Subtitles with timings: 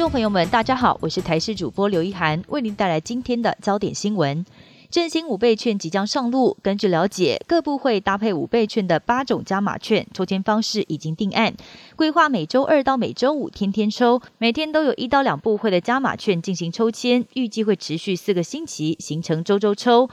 [0.00, 4.46] 众朋友们，大家好，我是台视主播刘一涵，为您带来今天的焦点新闻。
[4.90, 11.54] 振兴五倍券即将上路，根据了解，各部会搭配五倍券的八种加码券抽签方式已经定案，
[11.96, 20.08] 规划每周二到每周五天天抽，每天都有一到两部会的加码券进行抽签，预计会持续四个星期，形成周周抽。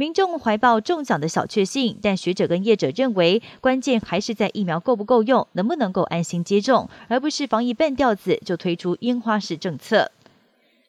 [0.00, 10.12] 民众怀抱中奖的小确幸，但学者跟业者认为，关键还是在疫苗够不够用，能不能够安心接种，而不是防疫半吊子就推出烟花式政策。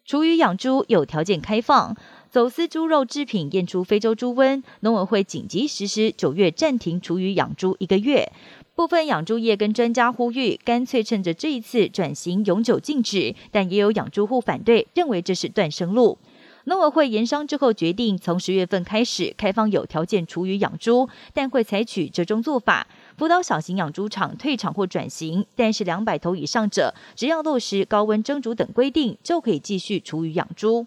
[0.06, 1.98] 厨余养猪有条件开放。
[2.30, 8.32] 走私猪肉制品验出非洲猪瘟，农委会紧急实施九月暂停厨余养猪一个月。
[8.76, 16.20] 部分养猪业跟专家呼吁，干脆趁着这一次转型永久禁止，但也有养猪户反对，认为这是断生路。
[16.66, 22.86] 农委会研商之后决定，从十月份开始开放有条件厨余养猪，但会采取折中做法，
[23.18, 25.46] 辅导小型养猪场退场或转型。
[25.56, 30.86] 但是两百头以上者，只要落实高温蒸煮等规定，就可以继续厨余养猪。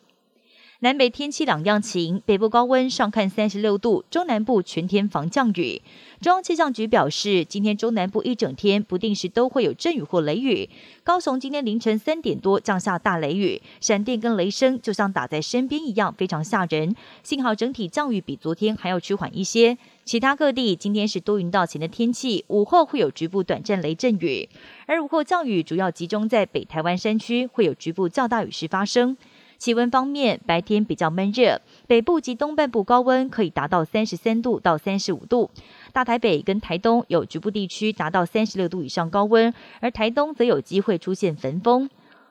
[0.83, 5.81] 南北天气两样晴，北部高温上看三十六度，中南部全天防降雨。
[6.21, 10.69] 中央气象局表示，今天中南部一整天不定时都会有阵雨或雷雨。
[11.05, 16.97] 高雄今天凌晨三点多降下大雷雨，闪电跟雷声就像打在身边一样，非常吓人。
[17.23, 19.79] 幸好整体降雨比昨天还要趋缓一些。
[20.05, 24.49] 其他各地今天是多云到晴的天气，午后会有局部短暂雷阵雨，
[24.87, 29.17] 而午后降雨主要集中在北台湾山区，会有局部较大雨势发生。
[29.63, 35.49] 气温方面，白天比较闷热，北部及东半部高温可以达到三十三度到三十五度，
[35.93, 41.89] 大台北跟台东有局部地区达到三十六度以上高温，而台东则有机会出现焚风。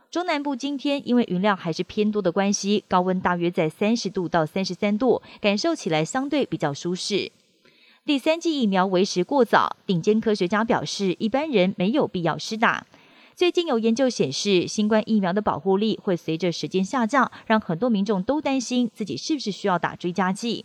[0.10, 7.32] 中南部今天因为云量还是偏多的关系，高温大约在三十度到三十三度，感受起来相对比较舒适。
[8.04, 12.86] 第三剂疫苗为时过早，顶尖科学家表示，一般人没有必要施打。
[13.42, 20.64] 最近有研究显示，新冠疫苗的保护力会随着时间下降，让很多民众都担心自己是不是需要打追加剂。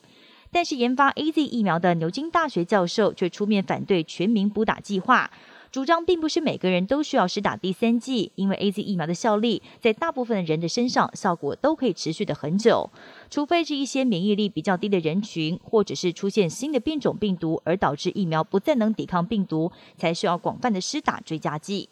[0.51, 5.31] 但是，研发 A Z 疫苗的牛津大学教授却出面反对全民补打计划，
[5.73, 12.91] 主张并不是每个人都需要施打第三剂，因为 A Z 疫苗的效力在大部分人的身上效果都可以持续的很久，
[13.31, 21.89] 除非是一些免疫力比较低的人群，或者是出现新的变种病毒而导致疫苗不再能抵抗病毒，才需要广泛的施打追加剂。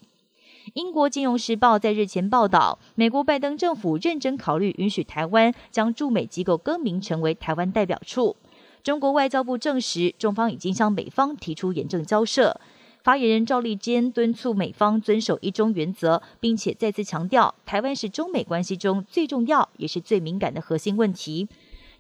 [0.73, 8.35] 英国金融时报在日前报道，美国拜登政府认真考虑允许台湾将驻美机构更名成为台湾代表处。
[8.83, 12.59] 中国外交部证实，中方已经向美方提出严正交涉。
[13.03, 21.47] 发言人赵立坚敦促美方遵守一中原则，并且再次强调，台湾是中美关系中最重要也是最敏感的核心问题。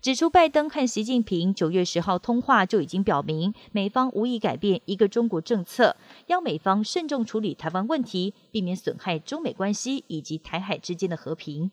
[0.04, 11.70] 指出，拜登和习近平九月十号通话就已经表明，美方无意改变一个中国政策，要美方慎重处理台湾问题，避免损害中美关系以及台海之间的和平。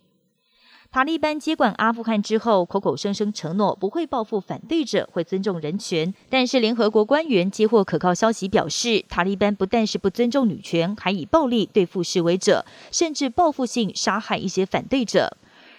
[0.94, 15.36] 塔利班接管阿富汗之后，口口声声承诺不会报复反对者，会尊重人权，但是联合国官员接获可靠消息表示，塔利班不但是不尊重女权，还以暴力对付示威者，甚至报复性杀害一些反对者。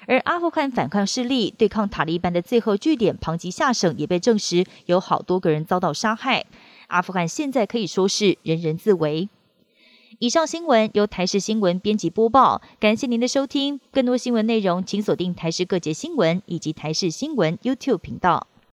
[0.06, 6.44] 而阿富汗反抗势力对抗塔利班的最后据点庞吉下省也被证实有好多个人遭到杀害。
[6.88, 9.28] 阿富汗现在可以说是人人自危。
[10.18, 13.80] 以上新闻由台视新闻编辑播报，感谢您的收听。
[13.90, 18.46] 更多新闻内容请锁定台视各节新闻以及台视新闻 YouTube 频道。